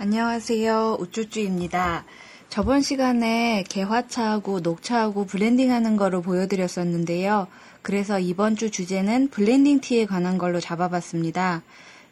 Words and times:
안녕하세요. 0.00 0.98
우쭈쭈입니다. 1.00 2.04
저번 2.48 2.82
시간에 2.82 3.64
계화차하고 3.68 4.60
녹차하고 4.60 5.26
blending하는 5.26 5.96
거를 5.96 6.22
보여드렸었는데요. 6.22 7.48
그래서 7.82 8.20
이번 8.20 8.54
주 8.54 8.70
주제는 8.70 9.26
blending 9.30 9.80
tea에 9.80 10.06
관한 10.06 10.38
걸로 10.38 10.60
잡아봤습니다. 10.60 11.62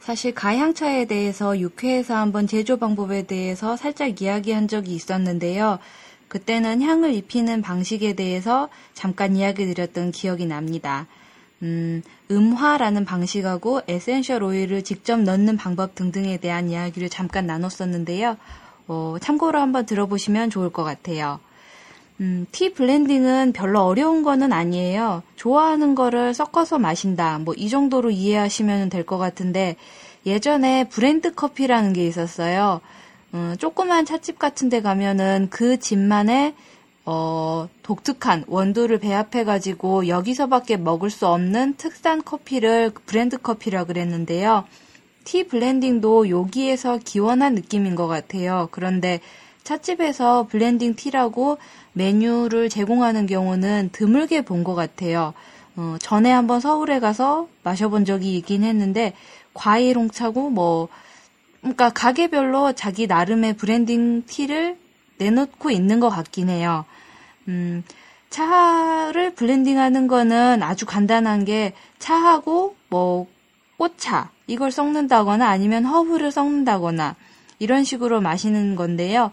사실 0.01 0.35
가향차에 0.35 1.05
대해서 1.05 1.51
6회에서 1.53 2.15
한번 2.15 2.49
제조 2.49 2.77
방법에 2.77 3.23
대해서 3.23 3.77
살짝 3.77 4.21
이야기한 4.21 4.67
적이 4.67 4.97
있었는데요. 4.97 5.79
그때는 6.27 6.83
향을 6.83 7.15
입히는 7.15 7.63
방식에 7.63 8.15
대해서 8.15 8.69
잠깐 8.95 9.37
이야기 9.37 9.65
드렸던 9.65 10.11
기억이 10.11 10.47
납니다. 10.47 11.07
음, 11.63 12.03
음화라는 12.31 13.05
방식하고 13.05 13.83
essential 13.89 14.43
oil을 14.43 14.83
직접 14.83 15.21
넣는 15.21 15.57
방법 15.57 15.95
등등에 15.95 16.37
대한 16.39 16.69
이야기를 16.71 17.09
잠깐 17.09 17.47
나눴었는데요. 17.47 18.37
어, 18.89 19.17
참고로 19.21 19.59
한번 19.61 19.87
들어보시면 19.87 20.51
좋을 20.51 20.71
것 20.71 20.85
같아요. 20.85 21.41
음, 22.21 22.47
tea 22.51 22.73
blending은 22.73 23.53
별로 23.53 23.83
어려운 23.83 24.23
거는 24.23 24.53
아니에요. 24.53 25.23
좋아하는 25.37 25.95
거를 25.95 26.33
섞어서 26.35 26.79
마신다. 26.79 27.39
뭐 27.39 27.55
이 27.57 27.69
정도로 27.69 28.11
이해하시면 28.11 28.89
될 28.91 29.05
것 29.05 29.19
같은데 29.19 29.77
예전에 30.25 30.89
blend 30.89 31.35
커피라는 31.35 31.93
게 31.93 32.07
있었어요. 32.07 32.81
음, 33.35 33.55
조그만 33.59 34.05
찻집 34.07 34.39
같은 34.39 34.69
데 34.69 34.81
가면은 34.83 35.49
그 35.51 35.79
집만의 35.79 36.55
어, 37.07 37.69
독특한 37.83 38.45
원두를 38.49 38.99
배합해가지고 38.99 40.09
여기서밖에 40.09 40.77
먹을 40.77 41.09
수 41.09 41.27
없는 41.29 41.75
특산 41.77 42.23
커피를 42.25 42.91
blend 43.07 43.39
커피라 43.39 43.85
그랬는데요. 43.85 44.65
tea 45.25 45.47
blending도 45.47 46.29
여기에서 46.31 46.99
기원한 46.99 47.55
느낌인 47.55 47.95
것 47.95 48.09
같아요. 48.09 48.69
그런데 48.73 49.21
찻집에서 49.63 50.47
blending 50.49 50.95
tea라고 50.97 51.59
메뉴를 51.93 52.69
제공하는 52.69 53.27
경우는 53.27 53.91
드물게 53.93 54.43
본 54.43 54.65
것 54.65 54.75
같아요. 54.75 55.33
어, 55.77 55.97
전에 56.01 56.31
한번 56.33 56.61
서울에 56.61 56.99
가서 57.01 57.49
마셔본 57.63 58.05
적이 58.05 58.37
있긴 58.39 58.65
했는데 58.65 59.13
과일 59.55 59.97
홍차고 59.97 60.51
뭐 60.51 60.89
그러니까 61.61 61.91
가게별로 61.91 62.73
자기 62.73 63.07
나름의 63.07 63.55
blending 63.55 64.25
tea를 64.27 64.77
내놓고 65.19 65.71
있는 65.71 66.01
것 66.01 66.09
같긴 66.11 66.49
해요. 66.49 66.85
음, 67.49 67.83
차를 68.31 69.35
blending하는 69.35 70.09
거는 70.09 70.63
아주 70.63 70.87
간단한 70.87 71.45
게 71.45 71.73
차하고 71.99 72.77
뭐 72.89 73.27
꽃차 73.79 74.31
이걸 74.47 74.71
섞는다거나 74.71 75.49
아니면 75.49 75.85
허브를 75.85 76.31
섞는다거나 76.33 77.17
이런 77.59 77.85
식으로 77.85 78.21
마시는 78.21 78.77
건데요. 78.77 79.33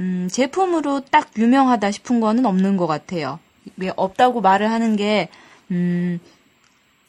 음, 0.00 0.28
제품으로 0.30 1.00
딱 1.10 1.30
유명하다 1.36 1.90
싶은 1.90 2.20
거는 2.20 2.46
없는 2.46 2.76
것 2.76 2.86
같아요. 2.86 3.38
왜 3.76 3.92
없다고 3.96 4.40
말을 4.40 4.70
하는 4.70 4.96
게, 4.96 5.28
음, 5.70 6.20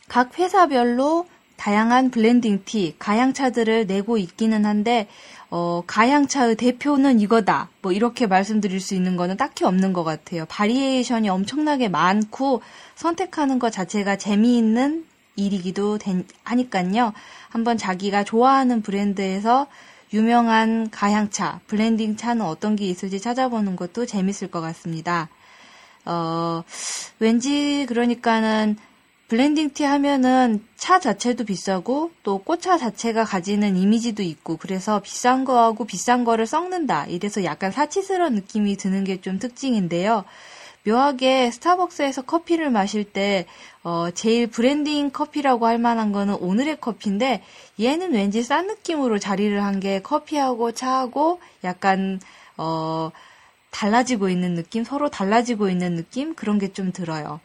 각 0.07 0.37
회사별로 0.37 1.27
다양한 1.57 2.11
blending 2.11 2.63
tea, 2.65 2.95
가향차들을 2.99 3.87
내고 3.87 4.17
있기는 4.17 4.65
한데, 4.65 5.07
어, 5.49 5.83
가향차의 5.87 6.55
대표는 6.55 7.19
이거다. 7.19 7.69
뭐 7.81 7.91
이렇게 7.91 8.27
말씀드릴 8.27 8.79
수 8.81 8.95
있는 8.95 9.15
거는 9.15 9.37
딱히 9.37 9.63
없는 9.63 9.93
것 9.93 10.03
같아요. 10.03 10.45
variation이 10.49 11.29
엄청나게 11.29 11.87
많고 11.87 12.61
선택하는 12.95 13.59
것 13.59 13.71
자체가 13.71 14.17
재미있는 14.17 15.05
일이기도 15.35 15.99
하니까요. 16.43 17.13
한번 17.49 17.77
자기가 17.77 18.23
좋아하는 18.23 18.81
브랜드에서 18.81 19.67
유명한 20.13 20.89
가향차, 20.89 21.59
blending 21.67 22.15
차는 22.15 22.45
어떤 22.45 22.75
게 22.75 22.85
있을지 22.85 23.19
찾아보는 23.19 23.75
것도 23.75 24.05
재밌을 24.05 24.49
것 24.49 24.61
같습니다. 24.61 25.29
어, 26.05 26.63
왠지 27.19 27.85
그러니까는 27.87 28.77
blending 29.27 29.71
tea 29.71 29.83
하면은 29.83 30.63
차 30.77 30.99
자체도 30.99 31.45
비싸고 31.45 32.11
또 32.21 32.37
꽃차 32.39 32.77
자체가 32.77 33.23
가지는 33.25 33.75
이미지도 33.75 34.21
있고 34.21 34.57
그래서 34.57 34.99
비싼 35.01 35.45
거하고 35.45 35.85
비싼 35.85 36.23
거를 36.23 36.45
섞는다. 36.45 37.07
이래서 37.07 37.43
약간 37.43 37.71
사치스러운 37.71 38.35
느낌이 38.35 38.77
드는 38.77 39.03
게 39.03 39.19
좀 39.21 39.39
특징인데요. 39.39 40.25
묘하게 40.85 41.49
스타벅스에서 41.49 42.21
커피를 42.21 42.69
마실 42.69 43.03
때 43.03 43.47
어, 43.83 44.11
제일 44.13 44.45
blending 44.45 45.09
커피라고 45.09 45.65
할 45.65 45.79
만한 45.79 46.11
거는 46.11 46.35
오늘의 46.35 46.79
커피인데 46.79 47.41
얘는 47.79 48.13
왠지 48.13 48.43
싼 48.43 48.67
느낌으로 48.67 49.17
자리를 49.17 49.63
한 49.63 49.79
게 49.79 50.01
커피하고 50.03 50.71
차하고 50.73 51.39
약간 51.63 52.19
어, 52.57 53.09
달라지고 53.71 54.29
있는 54.29 54.53
느낌, 54.53 54.83
서로 54.83 55.09
달라지고 55.09 55.69
있는 55.69 55.95
느낌 55.95 56.35
그런 56.35 56.59
게 56.59 56.71
좀 56.71 56.91
들어요. 56.91 57.39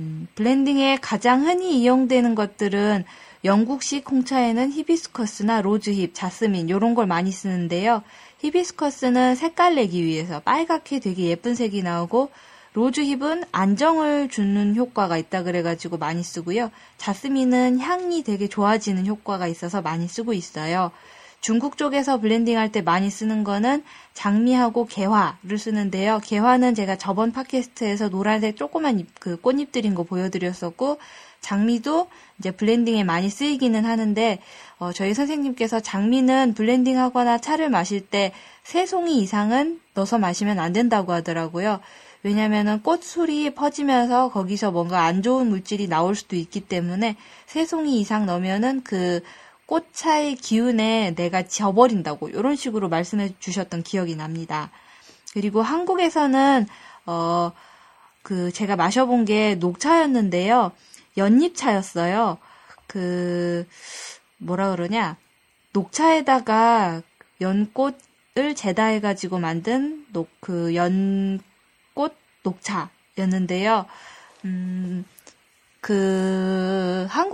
음, 0.00 0.26
blending에 0.34 0.96
가장 1.02 1.46
흔히 1.46 1.78
이용되는 1.82 2.34
것들은 2.34 3.04
영국식 3.44 4.10
홍차에는 4.10 4.72
히비스커스나 4.72 5.60
rosehip, 5.60 6.14
자스민 6.14 6.70
이런 6.70 6.94
걸 6.94 7.06
많이 7.06 7.30
쓰는데요. 7.30 8.02
히비스커스는 8.38 9.34
색깔 9.34 9.74
내기 9.74 10.02
위해서 10.02 10.40
빨갛게 10.40 11.00
되게 11.00 11.24
예쁜 11.26 11.54
색이 11.54 11.82
나오고 11.82 12.30
로즈힙은 12.72 13.44
안정을 13.52 14.28
주는 14.30 14.74
효과가 14.74 15.18
있다 15.18 15.42
그래가지고 15.42 15.98
많이 15.98 16.22
쓰고요. 16.22 16.70
자스민은 16.96 17.78
향이 17.80 18.22
되게 18.22 18.48
좋아지는 18.48 19.06
효과가 19.06 19.48
있어서 19.48 19.82
많이 19.82 20.08
쓰고 20.08 20.32
있어요. 20.32 20.92
중국 21.40 21.76
쪽에서 21.78 22.20
블렌딩 22.20 22.58
할 22.58 22.70
때 22.70 22.82
많이 22.82 23.10
쓰는 23.10 23.44
거는 23.44 23.82
장미하고 24.14 24.86
계화를 24.86 25.58
쓰는데요. 25.58 26.20
계화는 26.22 26.74
제가 26.74 26.96
저번 26.96 27.32
팟캐스트에서 27.32 28.10
노란색 28.10 28.56
조그만 28.56 28.98
잎, 29.00 29.08
그 29.18 29.40
꽃잎 29.40 29.72
들인 29.72 29.94
거 29.94 30.02
보여드렸었고, 30.02 30.98
장미도 31.40 32.08
이제 32.38 32.50
블렌딩에 32.50 33.04
많이 33.04 33.30
쓰이기는 33.30 33.86
하는데, 33.86 34.38
어, 34.78 34.92
저희 34.92 35.14
선생님께서 35.14 35.80
장미는 35.80 36.52
블렌딩 36.54 36.98
하거나 36.98 37.38
차를 37.38 37.70
마실 37.70 38.00
때 38.06 38.32
세 38.62 38.86
송이 38.86 39.18
이상은 39.20 39.80
넣어서 39.94 40.18
마시면 40.18 40.58
안 40.58 40.72
된다고 40.72 41.12
하더라고요. 41.12 41.80
왜냐면은 42.22 42.82
꽃술이 42.82 43.54
퍼지면서 43.54 44.30
거기서 44.30 44.70
뭔가 44.70 45.04
안 45.04 45.22
좋은 45.22 45.48
물질이 45.48 45.88
나올 45.88 46.14
수도 46.14 46.36
있기 46.36 46.60
때문에 46.60 47.16
세 47.46 47.64
송이 47.64 47.98
이상 47.98 48.26
넣으면은 48.26 48.82
그 48.84 49.22
꽃차의 49.70 50.34
기운에 50.36 51.14
내가 51.14 51.46
져버린다고 51.46 52.28
이런 52.30 52.56
식으로 52.56 52.88
말씀해 52.88 53.34
주셨던 53.38 53.84
기억이 53.84 54.16
납니다. 54.16 54.70
그리고 55.32 55.62
한국에서는 55.62 56.66
어 57.06 57.52
그 58.22 58.52
제가 58.52 58.76
마셔본 58.76 59.24
게 59.24 59.54
녹차였는데요. 59.56 60.72
연잎차였어요. 61.16 62.38
그 62.86 63.66
뭐라 64.38 64.70
그러냐 64.70 65.16
녹차에다가 65.72 67.02
연꽃을 67.40 68.54
재다해 68.54 69.00
가지고 69.00 69.38
만든 69.38 70.06
녹 70.12 70.28
그 70.40 70.74
연꽃 70.74 72.14
녹차였는데요. 72.42 73.86
음, 74.44 75.04
그 75.80 76.89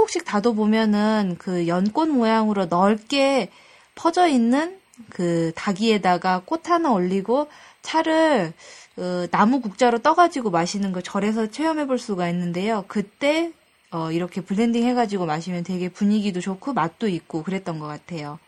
한국식 0.06 0.24
다도 0.24 0.54
보면은 0.54 1.34
그 1.38 1.66
연꽃 1.66 2.08
모양으로 2.08 2.66
넓게 2.66 3.50
퍼져 3.94 4.28
있는 4.28 4.78
그 5.10 5.52
닭이에다가 5.56 6.42
꽃 6.44 6.70
하나 6.70 6.92
올리고 6.92 7.48
차를 7.82 8.52
어, 8.98 9.26
나무 9.30 9.60
국자로 9.60 9.98
떠가지고 9.98 10.50
마시는 10.50 10.92
걸 10.92 11.02
절에서 11.02 11.50
체험해 11.50 11.86
볼 11.86 11.98
수가 11.98 12.28
있는데요. 12.28 12.84
그때 12.86 13.52
어, 13.90 14.12
이렇게 14.12 14.40
블렌딩 14.40 14.84
해가지고 14.84 15.26
마시면 15.26 15.64
되게 15.64 15.88
분위기도 15.88 16.40
좋고 16.40 16.72
맛도 16.72 17.08
있고 17.08 17.42
그랬던 17.42 17.78
것 17.78 17.86
같아요. 17.86 18.38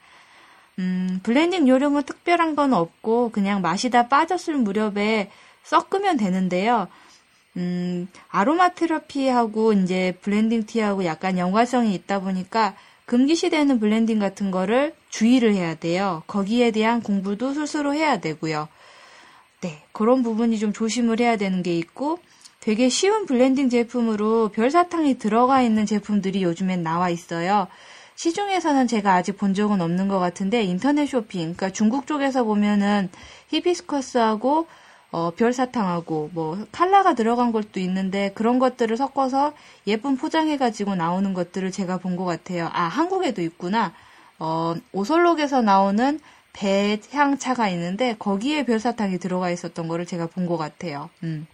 음, 0.78 1.20
블렌딩 1.24 1.66
요령은 1.66 2.04
특별한 2.04 2.54
건 2.54 2.72
없고 2.72 3.30
그냥 3.30 3.62
마시다 3.62 4.08
빠졌을 4.08 4.54
무렵에 4.54 5.30
섞으면 5.64 6.16
되는데요. 6.18 6.86
음, 7.56 8.08
아로마 8.28 8.70
테라피하고 8.70 9.72
이제 9.72 10.16
블렌딩 10.20 10.66
티하고 10.66 11.04
약간 11.04 11.38
연관성이 11.38 11.94
있다 11.94 12.20
보니까 12.20 12.74
금기시되는 13.06 13.80
블렌딩 13.80 14.18
같은 14.18 14.50
거를 14.50 14.94
주의를 15.08 15.54
해야 15.54 15.74
돼요. 15.74 16.22
거기에 16.26 16.70
대한 16.70 17.02
공부도 17.02 17.54
스스로 17.54 17.94
해야 17.94 18.20
되고요. 18.20 18.68
네, 19.62 19.82
그런 19.92 20.22
부분이 20.22 20.58
좀 20.58 20.72
조심을 20.72 21.20
해야 21.20 21.36
되는 21.36 21.62
게 21.62 21.76
있고 21.76 22.18
되게 22.60 22.88
쉬운 22.88 23.24
블렌딩 23.26 23.70
제품으로 23.70 24.50
별사탕이 24.50 25.18
들어가 25.18 25.62
있는 25.62 25.86
제품들이 25.86 26.42
요즘엔 26.42 26.82
나와 26.82 27.08
있어요. 27.08 27.66
시중에서는 28.16 28.88
제가 28.88 29.14
아직 29.14 29.38
본 29.38 29.54
적은 29.54 29.80
없는 29.80 30.08
것 30.08 30.18
같은데 30.18 30.62
인터넷 30.64 31.06
쇼핑, 31.06 31.54
그러니까 31.54 31.70
중국 31.70 32.06
쪽에서 32.06 32.44
보면은 32.44 33.08
히비스커스하고 33.48 34.66
어, 35.10 35.30
별사탕하고 35.36 36.30
뭐 36.34 36.66
칼라가 36.70 37.14
들어간 37.14 37.50
것도 37.52 37.80
있는데 37.80 38.30
그런 38.34 38.58
것들을 38.58 38.96
섞어서 38.96 39.54
예쁜 39.86 40.16
포장해가지고 40.16 40.96
나오는 40.96 41.32
것들을 41.34 41.70
제가 41.72 41.98
본 41.98 42.16
것 42.16 42.24
같아요. 42.24 42.68
아 42.72 42.82
한국에도 42.84 43.40
있구나. 43.42 43.94
어, 44.38 44.74
오설록에서 44.92 45.62
나오는 45.62 46.20
배향차가 46.52 47.68
있는데 47.68 48.16
거기에 48.18 48.64
별사탕이 48.64 49.18
들어가 49.18 49.50
있었던 49.50 49.88
거를 49.88 50.04
제가 50.06 50.26
본 50.26 50.46
것 50.46 50.56
같아요. 50.56 51.08
음. 51.22 51.46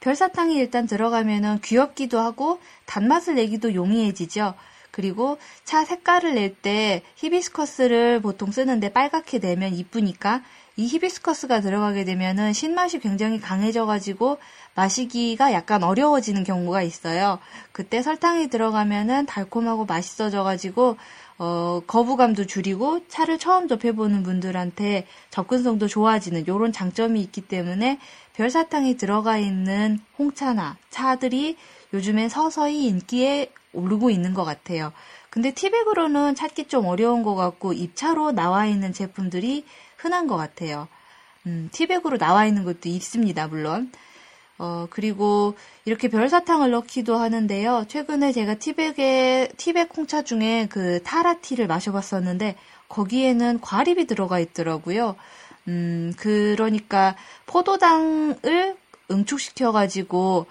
별사탕이 0.00 0.54
일단 0.56 0.86
들어가면은 0.86 1.60
귀엽기도 1.62 2.18
하고 2.18 2.60
단맛을 2.86 3.36
내기도 3.36 3.74
용이해지죠. 3.74 4.54
그리고 4.90 5.38
차 5.64 5.84
색깔을 5.84 6.34
낼 6.34 6.54
때 6.54 7.02
히비스커스를 7.16 8.20
보통 8.20 8.52
쓰는데 8.52 8.90
빨갛게 8.92 9.40
내면 9.40 9.74
이쁘니까 9.74 10.42
이 10.76 10.86
히비스커스가 10.86 11.60
들어가게 11.60 12.04
되면은 12.04 12.52
신맛이 12.52 12.98
굉장히 12.98 13.40
강해져가지고 13.40 14.38
마시기가 14.74 15.52
약간 15.52 15.84
어려워지는 15.84 16.42
경우가 16.42 16.82
있어요. 16.82 17.38
그때 17.70 18.02
설탕이 18.02 18.48
들어가면은 18.48 19.26
달콤하고 19.26 19.84
맛있어져가지고 19.84 20.96
어, 21.38 21.82
거부감도 21.86 22.46
줄이고 22.46 23.06
차를 23.08 23.38
처음 23.38 23.66
접해보는 23.68 24.22
분들한테 24.22 25.06
접근성도 25.30 25.88
좋아지는 25.88 26.42
이런 26.42 26.72
장점이 26.72 27.20
있기 27.22 27.42
때문에 27.42 27.98
별사탕이 28.34 28.96
들어가 28.96 29.38
있는 29.38 30.00
홍차나 30.18 30.76
차들이 30.90 31.56
요즘엔 31.92 32.28
서서히 32.28 32.86
인기에 32.86 33.52
오르고 33.72 34.10
있는 34.10 34.34
것 34.34 34.44
같아요. 34.44 34.92
근데 35.30 35.52
티백으로는 35.52 36.36
찾기 36.36 36.68
좀 36.68 36.86
어려운 36.86 37.24
것 37.24 37.34
같고 37.34 37.72
입차로 37.72 38.30
나와 38.32 38.66
있는 38.66 38.92
제품들이 38.92 39.64
흔한 40.04 40.26
것 40.26 40.36
같아요. 40.36 40.86
음, 41.46 41.68
티백으로 41.72 42.18
나와 42.18 42.46
있는 42.46 42.64
것도 42.64 42.88
있습니다, 42.88 43.48
물론. 43.48 43.90
어, 44.58 44.86
그리고 44.90 45.56
이렇게 45.84 46.08
별사탕을 46.08 46.70
넣기도 46.70 47.16
하는데요. 47.16 47.86
최근에 47.88 48.32
제가 48.32 48.54
티백에, 48.54 49.48
티백 49.56 49.96
홍차 49.96 50.22
중에 50.22 50.68
그 50.70 51.02
타라티를 51.02 51.66
마셔봤었는데, 51.66 52.56
거기에는 52.88 53.60
과립이 53.60 54.06
들어가 54.06 54.38
있더라고요. 54.38 55.16
음, 55.68 56.12
그러니까 56.16 57.16
포도당을 57.46 58.76
응축시켜가지고, 59.10 60.46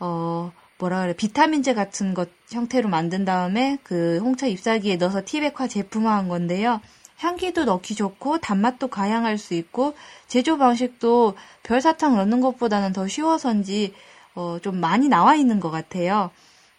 어, 0.00 0.52
뭐라 0.78 1.02
그래, 1.02 1.14
비타민제 1.14 1.74
같은 1.74 2.14
것 2.14 2.28
형태로 2.50 2.88
만든 2.88 3.24
다음에 3.24 3.78
그 3.82 4.18
홍차 4.22 4.46
잎사귀에 4.46 4.96
넣어서 4.96 5.22
티백화 5.24 5.68
제품화한 5.68 6.28
건데요. 6.28 6.80
향기도 7.24 7.64
넣기 7.64 7.94
좋고 7.94 8.38
단맛도 8.38 8.88
가양할 8.88 9.38
수 9.38 9.54
있고 9.54 9.94
제조 10.28 10.58
방식도 10.58 11.34
별사탕 11.62 12.16
넣는 12.16 12.40
것보다는 12.40 12.92
더 12.92 13.08
쉬워서인지 13.08 13.94
어, 14.34 14.58
좀 14.62 14.80
많이 14.80 15.08
나와 15.08 15.34
있는 15.34 15.60
것 15.60 15.70
같아요. 15.70 16.30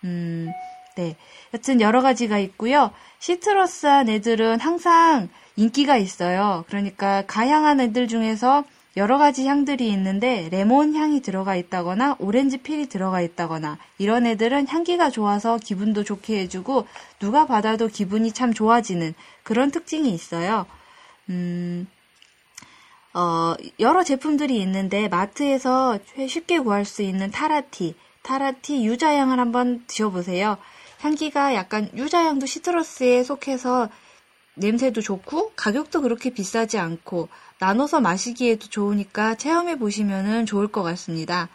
음, 0.03 0.49
네. 0.95 1.15
여튼 1.53 1.81
여러 1.81 2.01
가지가 2.01 2.37
있고요. 2.39 2.91
시트러스한 3.19 4.09
애들은 4.09 4.59
항상 4.59 5.29
인기가 5.55 5.97
있어요. 5.97 6.63
그러니까 6.67 7.23
가향한 7.25 7.79
애들 7.79 8.07
중에서 8.07 8.63
여러 8.97 9.17
가지 9.17 9.45
향들이 9.45 9.89
있는데 9.89 10.47
레몬 10.51 10.95
향이 10.95 11.21
들어가 11.21 11.55
있다거나 11.55 12.15
오렌지 12.19 12.57
필이 12.57 12.87
들어가 12.87 13.19
있다거나 13.21 13.77
이런 13.97 14.25
애들은 14.25 14.67
향기가 14.67 15.09
좋아서 15.09 15.57
기분도 15.57 16.03
좋게 16.05 16.39
해주고 16.39 16.87
누가 17.19 17.45
받아도 17.45 17.87
기분이 17.87 18.31
참 18.31 18.53
좋아지는 18.53 19.13
그런 19.43 19.71
특징이 19.71 20.09
있어요. 20.11 20.65
음, 21.29 21.87
어, 23.13 23.55
여러 23.79 24.03
제품들이 24.03 24.61
있는데 24.61 25.09
마트에서 25.09 25.99
쉽게 26.27 26.59
구할 26.59 26.85
수 26.85 27.01
있는 27.01 27.31
타라티, 27.31 27.95
타라티 28.21 28.85
유자향을 28.85 29.39
한번 29.39 29.83
드셔보세요. 29.87 30.57
향기가 30.99 31.53
약간 31.53 31.89
유자향도 31.93 32.45
시트러스에 32.45 33.23
속해서 33.23 33.89
냄새도 34.55 35.01
좋고 35.01 35.51
가격도 35.55 36.01
그렇게 36.01 36.29
비싸지 36.29 36.77
않고 36.77 37.29
나눠서 37.59 38.01
마시기에도 38.01 38.67
좋으니까 38.67 39.35
체험해 39.35 39.77
보시면 39.77 40.45
좋을 40.45 40.67
것 40.67 40.83
같습니다. 40.83 41.49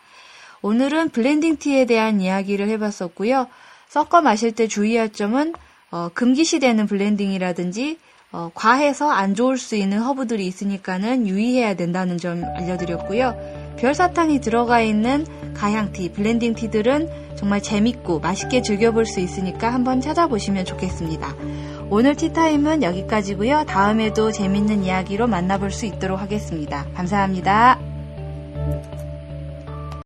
오늘은 0.63 1.11
블렌딩 1.11 1.57
티에 1.57 1.87
대한 1.87 2.21
이야기를 2.21 2.69
해봤었고요. 2.69 3.49
섞어 3.89 4.21
마실 4.21 4.53
때 4.53 4.69
주의할 4.69 5.11
점은 5.11 5.55
어, 5.91 6.11
금기시되는 6.15 6.87
블렌딩이라든지 6.87 7.99
어, 8.33 8.51
과해서 8.55 9.11
안 9.11 9.35
좋을 9.35 9.59
수 9.59 9.75
있는 9.75 9.99
허브들이 9.99 10.47
있으니까는 10.47 11.27
유의해야 11.27 11.75
된다는 11.75 12.17
점 12.17 12.45
알려드렸고요. 12.45 13.75
별사탕이 13.79 14.41
들어가 14.41 14.81
있는 14.81 15.27
가향티, 15.55 16.13
블렌딩 16.13 16.55
티들은 16.55 17.37
정말 17.37 17.63
재밌고 17.63 18.21
맛있게 18.21 18.63
즐겨볼 18.63 19.07
수 19.07 19.21
있으니까 19.21 19.73
한번 19.73 20.01
찾아보시면 20.01 20.65
좋겠습니다. 20.65 21.35
오늘 21.93 22.15
티타임은 22.15 22.85
여기까지고요. 22.85 23.65
다음에도 23.67 24.31
재밌는 24.31 24.85
이야기로 24.85 25.27
만나볼 25.27 25.73
수 25.73 25.87
있도록 25.87 26.21
하겠습니다. 26.21 26.87
감사합니다. 26.95 27.90